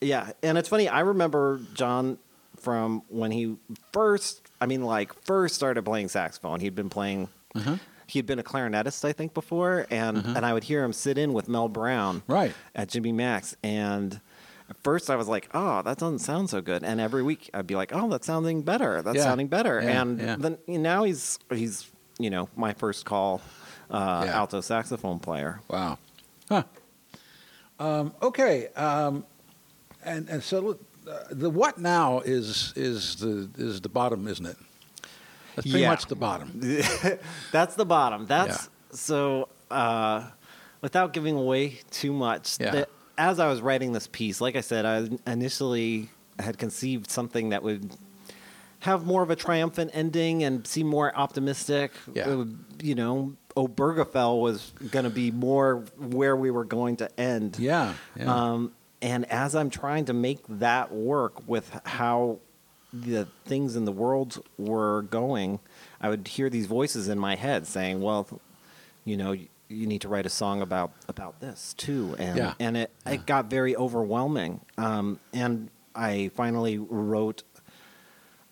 [0.00, 0.88] yeah, and it's funny.
[0.88, 2.18] I remember John
[2.58, 3.56] from when he
[3.92, 6.60] first, I mean, like first started playing saxophone.
[6.60, 7.28] He'd been playing.
[7.56, 7.76] Uh-huh.
[8.08, 11.32] He'd been a clarinetist, I think, before, and and I would hear him sit in
[11.32, 12.54] with Mel Brown, Right.
[12.74, 14.20] at Jimmy Mak's, and
[14.70, 17.66] at first I was like, "Oh, that doesn't sound so good," and every week I'd
[17.66, 19.02] be like, "Oh, that's sounding better.
[19.02, 19.24] That's Yeah.
[19.24, 20.36] sounding better," Yeah, and yeah.
[20.38, 21.90] then you know, now he's he's
[22.20, 23.40] you know my first call
[23.90, 25.60] uh, alto saxophone player.
[25.68, 25.98] Wow.
[26.48, 26.62] Huh.
[27.78, 28.68] Um, okay.
[28.76, 29.24] Um,
[30.04, 34.56] and and so uh, the what now is is the is the bottom, isn't it?
[35.56, 35.90] That's pretty Yeah.
[35.90, 36.60] much the bottom.
[37.52, 38.26] That's the bottom.
[38.26, 39.48] That's so.
[39.70, 40.24] Uh,
[40.82, 42.70] without giving away too much, Yeah.
[42.70, 42.88] that-
[43.18, 47.62] as I was writing this piece, like I said, I initially had conceived something that
[47.62, 47.96] would
[48.80, 51.92] have more of a triumphant ending and seem more optimistic.
[52.12, 52.28] Yeah.
[52.34, 57.56] Would, you know, Obergefell was going to be more where we were going to end.
[57.58, 57.94] Yeah.
[58.14, 58.32] yeah.
[58.32, 62.38] Um, and as I'm trying to make that work with how
[63.02, 65.58] the things in the world were going,
[66.00, 68.26] I would hear these voices in my head saying, "Well,
[69.04, 69.48] you know, you,
[69.86, 72.54] need to write a song about about this too." And Yeah.
[72.58, 74.60] and it it got very overwhelming.
[74.78, 77.42] Um, and I finally wrote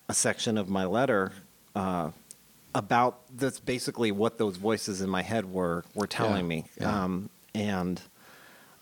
[0.09, 1.33] a section of my letter.
[1.75, 2.11] Uh,
[2.77, 7.05] about that's basically what those voices in my head were were telling Yeah, me, yeah.
[7.05, 8.01] um, and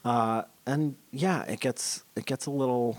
[0.05, 2.99] uh, and yeah, it gets it gets a little.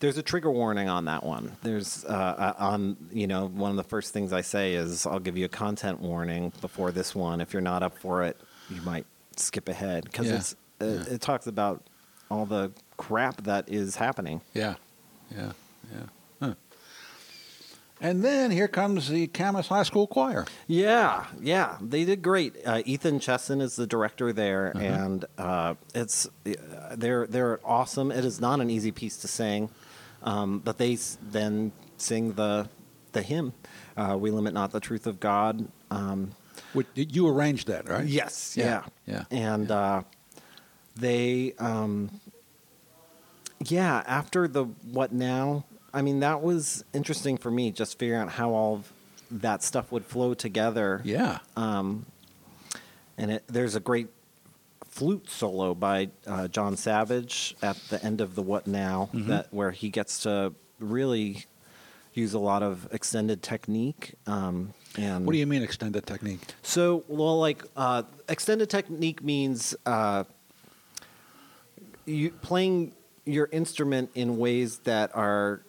[0.00, 1.52] There's a trigger warning on that one.
[1.62, 5.18] There's uh, uh, on you know one of the first things I say is I'll
[5.20, 7.40] give you a content warning before this one.
[7.40, 8.36] If you're not up for it,
[8.70, 11.14] you might skip ahead because Yeah, it's it, yeah.
[11.14, 11.82] it talks about
[12.30, 14.40] all the crap that is happening.
[14.52, 14.74] yeah.
[15.34, 15.52] Yeah.
[15.92, 16.02] Yeah.
[16.40, 16.54] Huh.
[18.00, 20.46] And then here comes the Camas High School Choir.
[20.66, 22.54] Yeah, yeah, they did great.
[22.66, 24.84] Uh, Ethan Chesson is the director there, Uh-huh.
[24.84, 26.52] and uh, it's uh,
[26.96, 28.10] they're they're awesome.
[28.10, 29.70] It is not an easy piece to sing,
[30.24, 32.68] um, but they then sing the
[33.12, 33.52] the hymn,
[33.96, 36.32] uh, "We limit not the truth of God." Um,
[36.72, 38.04] Which, you arranged that, right?
[38.04, 40.02] Yes, Yeah, yeah, yeah, and Uh,
[40.96, 42.20] they, um,
[43.66, 45.64] yeah, after the what now?
[45.92, 48.92] I mean, that was interesting for me, just figuring out how all of
[49.30, 51.00] that stuff would flow together.
[51.04, 51.38] Yeah.
[51.56, 52.06] Um,
[53.16, 54.08] and it, there's a great
[54.94, 59.28] flute solo by uh, John Savage at the end of the What Now Mm-hmm.
[59.28, 61.44] that where he gets to really
[62.12, 64.14] use a lot of extended technique.
[64.28, 66.40] Um, and What do you mean extended technique?
[66.62, 70.22] so, well, like uh, extended technique means uh,
[72.06, 72.92] you playing
[73.24, 75.62] your instrument in ways that are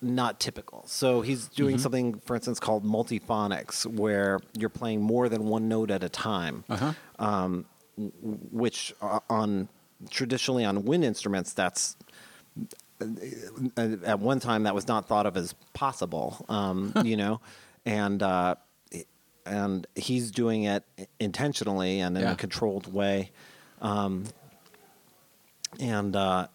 [0.00, 0.84] not typical.
[0.86, 5.90] So he's doing something, for instance, called multiphonics, where you're playing more than one note
[5.90, 6.64] at a time.
[6.70, 6.92] Uh-huh.
[7.18, 9.68] Um, which uh, on
[10.10, 11.96] traditionally on wind instruments, that's
[13.00, 16.44] uh, at one time that was not thought of as possible.
[16.48, 17.40] Um, you know,
[17.84, 18.54] and uh,
[19.44, 20.84] and he's doing it
[21.18, 22.32] intentionally and in Yeah.
[22.32, 23.30] a controlled way.
[23.80, 24.24] Um,
[25.80, 26.46] and uh,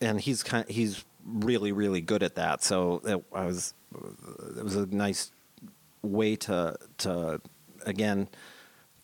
[0.00, 2.62] and he's kind he's really really good at that.
[2.62, 3.74] So it, I was
[4.56, 5.30] it was a nice
[6.02, 7.40] way to to
[7.86, 8.28] again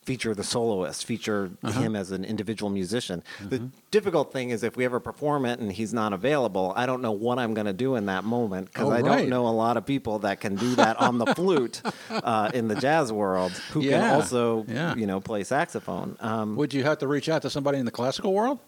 [0.09, 1.81] feature the soloist, feature Uh-huh.
[1.83, 3.19] him as an individual musician.
[3.53, 3.67] The Mm-hmm.
[3.91, 7.17] difficult thing is if we ever perform it and he's not available, I don't know
[7.27, 9.05] what I'm going to do in that moment because Oh, I right.
[9.11, 11.77] don't know a lot of people that can do that on the flute
[12.33, 14.95] uh, in the jazz world who Yeah, can also yeah.
[15.01, 16.17] you know play saxophone.
[16.21, 18.59] Um, Would you have to reach out to somebody in the classical world?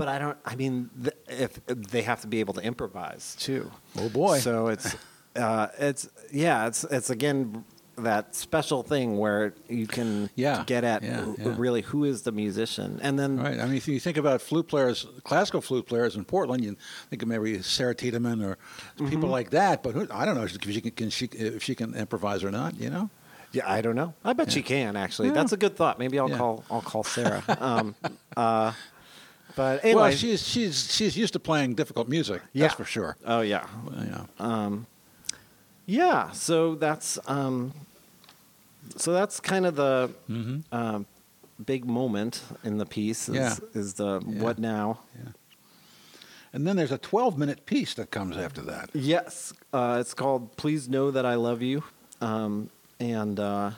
[0.00, 0.38] but I don't.
[0.52, 3.64] I mean, th- if they have to be able to improvise too.
[3.98, 4.36] Oh, boy.
[4.48, 4.88] So it's,
[5.46, 6.02] uh, it's
[6.44, 7.64] yeah, it's it's again
[8.02, 11.54] that special thing where you can Yeah, get at yeah, who- yeah.
[11.56, 13.58] really who is the musician, and then Right.
[13.60, 16.76] I mean, if you think about flute players, classical flute players in Portland, you
[17.10, 18.56] think of maybe Sarah Tiedemann or
[18.96, 19.08] Mm-hmm.
[19.08, 19.82] people like that.
[19.82, 22.50] But who, I don't know if she can, can she if she can improvise or
[22.50, 22.78] not.
[22.80, 23.10] You know.
[23.52, 24.14] yeah, I don't know.
[24.24, 25.30] I bet she can actually.
[25.30, 25.98] That's a good thought.
[25.98, 26.36] Maybe I'll Yeah.
[26.38, 27.42] call I'll call Sarah.
[27.60, 27.94] um,
[28.36, 28.72] uh,
[29.56, 30.00] but anyway.
[30.02, 32.42] Well, she's she's she's used to playing difficult music.
[32.52, 32.64] yeah.
[32.66, 33.16] That's for sure.
[33.26, 33.66] Oh yeah,
[33.98, 34.84] You know.
[35.86, 37.72] Yeah, so that's um,
[38.96, 40.64] so that's kind of the Mhm.
[40.72, 41.06] um,
[41.64, 43.28] big moment in the piece.
[43.28, 43.56] Is, Yeah.
[43.74, 44.42] is the Yeah.
[44.42, 45.00] what now?
[45.16, 45.32] Yeah.
[46.52, 48.90] And then there's a 12 minute piece that comes after that.
[48.94, 51.82] Yes, uh, it's called "Please Know That I Love You,"
[52.20, 53.72] um, and uh,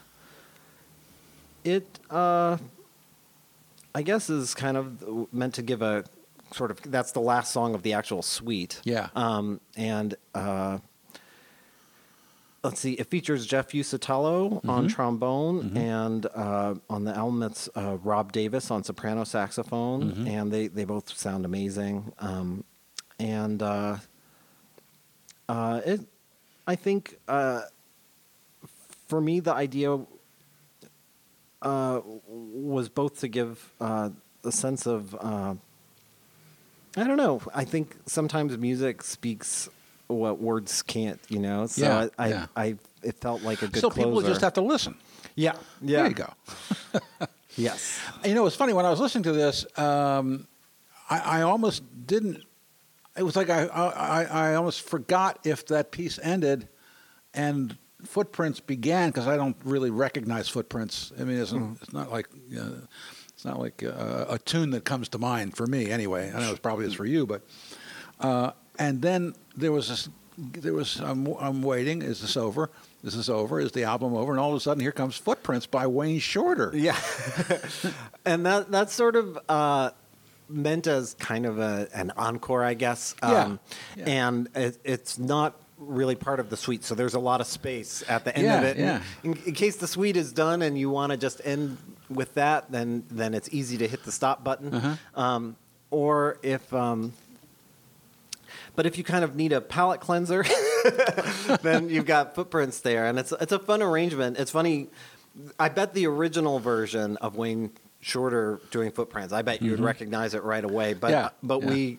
[1.64, 2.58] it uh,
[3.94, 6.04] I guess is kind of meant to give a
[6.52, 8.80] sort of that's the last song of the actual suite.
[8.84, 9.08] Yeah.
[9.16, 10.78] Um, and uh,
[12.62, 17.96] let's see, it features Jeff Uusitalo on trombone, and uh, on the album it's uh,
[18.02, 22.12] Rob Davis on soprano saxophone, and they, they both sound amazing.
[22.18, 22.64] Um,
[23.18, 23.96] and uh,
[25.48, 26.00] uh, it,
[26.66, 27.62] I think uh,
[29.08, 29.98] for me the idea
[31.62, 34.10] uh, was both to give uh,
[34.44, 35.54] a sense of uh,
[36.96, 37.40] I don't know.
[37.54, 39.68] I think sometimes music speaks
[40.10, 41.20] what words can't.
[41.28, 41.66] You know.
[41.66, 42.46] So Yeah, I, I, yeah.
[42.56, 43.80] I it felt like a good.
[43.80, 44.28] so people closer.
[44.28, 44.96] just have to listen.
[45.34, 45.52] Yeah.
[45.80, 46.02] Yeah.
[46.02, 46.32] There you go.
[47.56, 48.00] Yes.
[48.24, 50.46] You know, it's funny when I was listening to this, um,
[51.08, 52.44] I, I almost didn't.
[53.16, 56.68] It was like I, I I almost forgot if that piece ended,
[57.34, 61.12] and footprints began because I don't really recognize footprints.
[61.18, 62.76] I mean, it's, it's not like you know,
[63.28, 66.32] it's not like uh, a tune that comes to mind for me anyway.
[66.32, 67.42] I know it probably is for you, but
[68.20, 70.08] uh, and then there was this.
[70.38, 72.02] There was I'm, I'm waiting.
[72.02, 72.70] Is this over?
[73.02, 73.60] Is This is over.
[73.60, 74.32] Is the album over?
[74.32, 76.70] And all of a sudden, here comes Footprints by Wayne Shorter.
[76.74, 76.96] Yeah.
[78.24, 79.90] and that that's sort of uh,
[80.48, 83.14] meant as kind of a, an encore, I guess.
[83.22, 83.60] Um,
[83.96, 84.04] Yeah.
[84.04, 84.04] Yeah.
[84.08, 88.02] And it, it's not really part of the suite, so there's a lot of space
[88.08, 88.76] at the end Yeah, of it.
[88.78, 89.02] Yeah.
[89.24, 92.70] In, in case the suite is done and you want to just end with that,
[92.70, 94.74] then then it's easy to hit the stop button.
[94.74, 95.20] Uh-huh.
[95.20, 95.56] Um,
[95.90, 96.72] or if.
[96.72, 97.12] Um,
[98.76, 100.44] but if you kind of need a palate cleanser,
[101.62, 104.38] then you've got footprints there, and it's it's a fun arrangement.
[104.38, 104.88] It's funny.
[105.58, 109.32] I bet the original version of Wayne Shorter doing footprints.
[109.32, 110.94] I bet you would recognize it right away.
[110.94, 111.20] But Mm-hmm.
[111.24, 111.68] Yeah, but yeah.
[111.70, 111.98] we,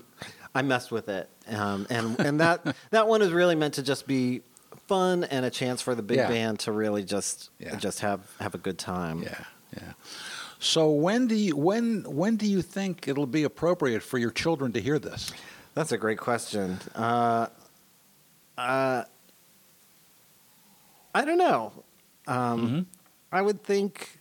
[0.56, 4.08] I messed with it, um, and and that that one is really meant to just
[4.08, 4.42] be
[4.88, 6.28] fun and a chance for the big Yeah.
[6.28, 9.24] band to really just just have have a good time.
[9.24, 9.44] Yeah,
[9.78, 9.94] yeah.
[10.60, 14.72] So when do you when when do you think it'll be appropriate for your children
[14.74, 15.32] to hear this?
[15.74, 16.80] That's a great question.
[16.96, 17.48] Uh,
[18.58, 19.04] uh,
[21.14, 21.72] I don't know.
[22.28, 22.82] Um, Mm-hmm.
[23.34, 24.20] I would think.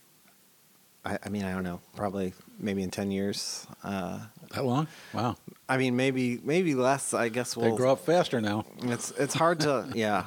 [1.03, 1.81] I, I mean, I don't know.
[1.95, 3.67] Probably, maybe in ten years.
[3.83, 4.19] Uh,
[4.53, 4.87] That long?
[5.13, 5.35] Wow.
[5.67, 7.13] I mean, maybe, maybe less.
[7.13, 7.71] I guess They we'll.
[7.71, 8.65] They grow up faster now.
[8.83, 10.25] It's it's hard to yeah,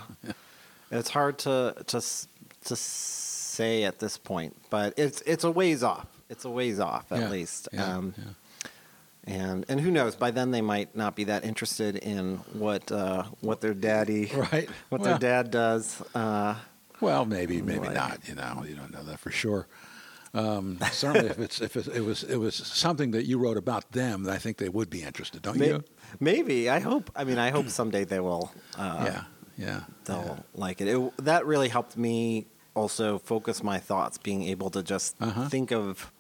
[0.91, 2.01] it's hard to to
[2.67, 6.07] to say at this point, but it's it's a ways off.
[6.29, 7.69] It's a ways off at Yeah, least.
[7.73, 8.25] yeah, um, yeah.
[9.27, 10.17] And and who knows?
[10.17, 14.69] By then they might not be that interested in what uh, what their daddy Right.
[14.91, 16.03] what Well- their dad does.
[16.15, 16.57] Uh,
[17.01, 17.95] Well, maybe, maybe Right.
[17.95, 18.29] not.
[18.29, 19.67] You know, you don't know that for sure.
[20.35, 23.93] Um, certainly, if it's if it, it was it was something that you wrote about
[23.93, 25.85] them, I think they would be interested, don't may- you?
[26.21, 27.11] maybe I hope.
[27.17, 28.51] I mean, I hope someday they will.
[28.77, 29.25] Uh, yeah,
[29.57, 29.81] yeah.
[30.05, 30.89] they'll like it.
[30.89, 31.13] it.
[31.25, 35.49] That really helped me also focus my thoughts, being able to just Uh-huh.
[35.49, 36.11] think of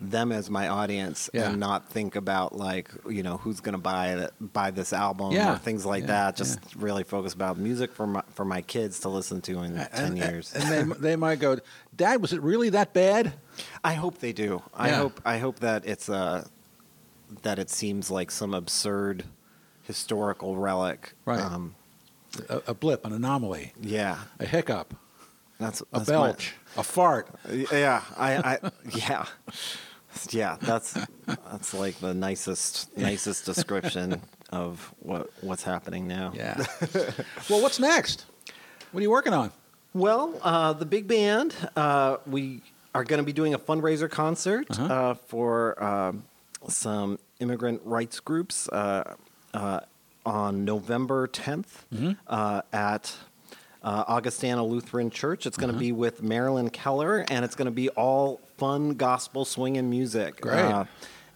[0.00, 1.50] them as my audience Yeah.
[1.50, 5.54] and not think about like you know who's going to buy buy this album Yeah.
[5.54, 6.36] or things like Yeah, that.
[6.36, 10.16] Just really focus about music for my for my kids to listen to in ten
[10.16, 10.54] years.
[10.54, 11.58] and they they might go,
[11.96, 13.32] Dad, was it really that bad?
[13.82, 14.62] I hope they do.
[14.74, 16.46] I hope I hope that it's uh
[17.42, 19.24] that it seems like some absurd
[19.82, 21.14] historical relic.
[21.24, 21.40] Right.
[21.40, 21.74] Um,
[22.48, 24.18] A, a blip, an anomaly, yeah.
[24.38, 24.94] a hiccup,
[25.58, 27.26] That's, a that's my- belch, a fart.
[27.50, 28.58] Yeah, I, I
[28.94, 29.24] yeah,
[30.30, 30.56] yeah.
[30.60, 30.92] That's
[31.26, 36.32] that's like the nicest nicest description of what what's happening now.
[36.34, 36.64] Yeah.
[37.50, 38.26] well, what's next?
[38.92, 39.52] What are you working on?
[39.94, 42.62] Well, uh, the big band, uh, we
[42.94, 44.84] are going to be doing a fundraiser concert Uh-huh.
[44.94, 46.24] uh, for um,
[46.68, 49.14] some immigrant rights groups uh,
[49.54, 49.80] uh,
[50.26, 52.12] on November 10th Mm-hmm.
[52.26, 53.14] uh, at
[53.82, 55.46] uh, Augustana Lutheran Church.
[55.46, 55.80] It's going to Uh-huh.
[55.80, 60.40] be with Marilyn Keller, and it's going to be all fun gospel swinging music.
[60.40, 60.60] Great.
[60.60, 60.84] Uh,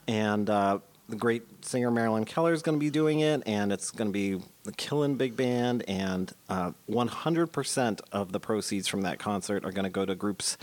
[0.06, 3.90] and uh, the great singer Marilyn Keller is going to be doing it, and it's
[3.90, 9.18] going to be the Killin' Big Band, and uh, 100% of the proceeds from that
[9.18, 10.56] concert are going to go to groups.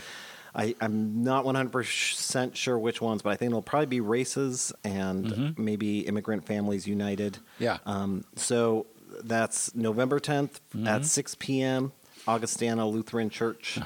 [0.54, 5.56] I, I'm not 100% sure which ones, but I think it'll probably be Races and
[5.58, 7.38] maybe Immigrant Families United.
[7.58, 7.78] Yeah.
[7.86, 8.86] Um, so
[9.22, 11.92] that's November 10th at 6 p.m.
[12.26, 13.78] Augustana Lutheran Church.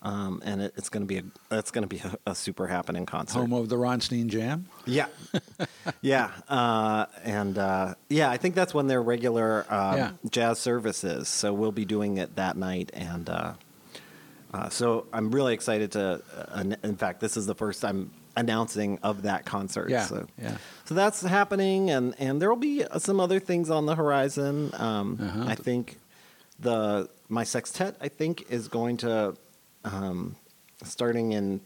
[0.00, 2.68] Um, and it, it's going to be a that's going to be a, a super
[2.68, 3.40] happening concert.
[3.40, 4.66] Home of the Ronstein Jam.
[4.86, 5.06] Yeah,
[6.00, 10.10] yeah, uh, and uh, yeah, I think that's when their regular uh, Yeah.
[10.30, 11.28] jazz service is.
[11.28, 13.54] So we'll be doing it that night, and uh,
[14.54, 16.22] uh, so I'm really excited to.
[16.52, 19.90] Uh, in fact, this is the first I'm announcing of that concert.
[19.90, 20.58] Yeah, so, yeah.
[20.84, 24.70] so that's happening, and and there will be uh, some other things on the horizon.
[24.74, 25.44] Um, Uh-huh.
[25.48, 25.98] I think
[26.60, 29.34] the my sextet I think is going to
[29.84, 30.36] um,
[30.84, 31.60] starting in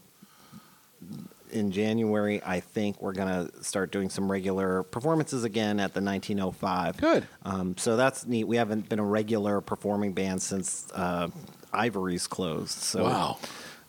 [1.51, 6.01] in January, I think we're going to start doing some regular performances again at the
[6.01, 6.97] 1905.
[6.97, 7.27] Good.
[7.43, 8.45] Um, so that's neat.
[8.45, 11.27] We haven't been a regular performing band since uh,
[11.71, 12.71] Ivories closed.
[12.79, 13.37] So, Wow.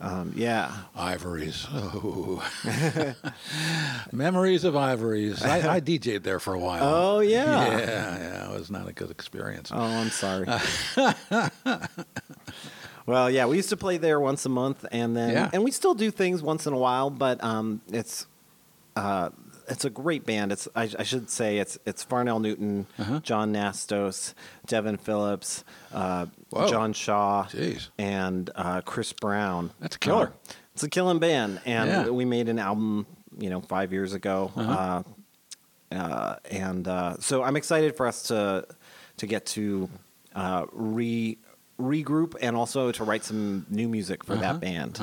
[0.01, 0.73] Um, yeah.
[0.95, 1.67] Ivories.
[1.73, 2.47] Oh.
[4.13, 5.43] Memories of Ivories.
[5.43, 6.83] I, I DJ'd there for a while.
[6.85, 7.45] Oh, yeah.
[7.79, 8.51] Yeah, yeah.
[8.51, 9.71] It was not a good experience.
[9.73, 10.47] Oh, I'm sorry.
[13.07, 15.51] Well, yeah, we used to play there once a month, and then Yeah.
[15.53, 18.27] and we still do things once in a while, but um, it's
[18.97, 19.31] uh,
[19.69, 20.53] it's a great band.
[20.53, 23.21] It's I, I should say it's it's Farnell Newton, Uh-huh.
[23.21, 24.35] John Nastos,
[24.67, 26.27] Devin Phillips, uh,
[26.69, 27.89] John Shaw, Jeez.
[27.99, 29.71] and uh, Chris Brown.
[29.81, 30.33] That's a killer.
[30.75, 32.09] It's a killing band, and Yeah.
[32.11, 33.07] we made an album,
[33.39, 34.53] you know, five years ago.
[34.57, 35.03] Uh-huh.
[35.93, 38.67] Uh, uh, and uh, so I'm excited for us to
[39.19, 39.89] to get to
[40.35, 41.39] uh, re
[41.79, 44.43] regroup and also to write some new music for Uh-huh.
[44.43, 45.01] that band.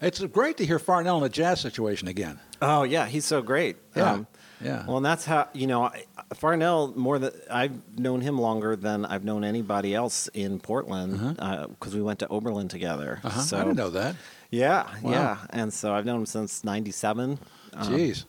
[0.00, 2.38] It's great to hear Farnell in a jazz situation again.
[2.62, 3.76] Oh yeah, he's so great.
[3.96, 4.24] Yeah,
[4.60, 4.84] yeah.
[4.86, 5.90] Well, and that's how you know
[6.34, 6.92] Farnell.
[6.94, 11.36] More than I've known him longer than I've known anybody else in Portland
[11.70, 13.20] because we went to Oberlin together.
[13.24, 13.40] Uh-huh.
[13.40, 14.14] So I didn't know that.
[14.50, 15.10] yeah, Wow.
[15.10, 17.38] yeah, and so I've known him since '97.
[17.78, 18.24] Jeez.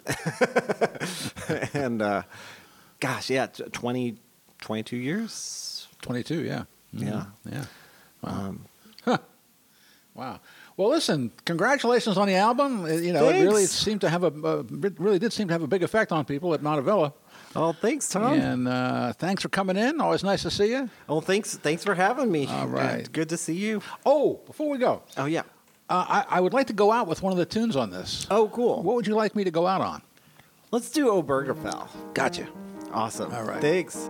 [1.74, 2.24] and uh,
[3.00, 4.18] gosh, yeah, t- 20,
[4.62, 5.88] 22 years.
[6.02, 6.64] 22, yeah.
[6.96, 7.06] Mhm.
[7.08, 7.26] Yeah.
[7.52, 7.66] Yeah.
[8.24, 8.32] Wow.
[8.32, 8.66] Um,
[10.16, 10.40] Wow.
[10.76, 12.84] Well, listen, congratulations on the album.
[12.84, 15.54] Uh, You know, it really seemed to have a uh, it really did seem to
[15.54, 17.14] have a big effect on people at Montavilla.
[17.56, 18.34] oh, thanks, Tom.
[18.34, 20.02] And uh, thanks for coming in.
[20.02, 20.90] Always nice to see you.
[21.08, 22.48] Oh, thanks, thanks for having me.
[22.48, 23.04] All right.
[23.04, 23.82] Good, good to see you.
[24.06, 25.44] Oh, before we go, Oh yeah.
[25.90, 28.28] uh, I, I would like to go out with one of the tunes on this.
[28.30, 28.82] Oh, cool.
[28.84, 30.02] What would you like me to go out on?
[30.72, 31.88] Let's do Obergefell.
[32.14, 32.48] Gotcha.
[32.92, 33.34] Awesome.
[33.34, 33.62] All right.
[33.62, 34.10] Thanks.